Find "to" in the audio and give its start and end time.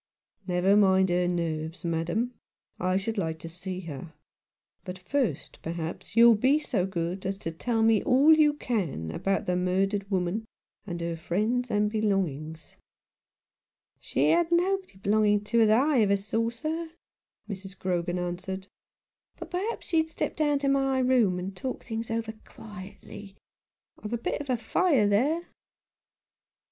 3.37-3.47, 7.37-7.51, 15.43-15.59, 20.57-20.67